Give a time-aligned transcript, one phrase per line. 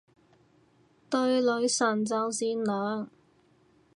[1.11, 3.07] 對女神就善良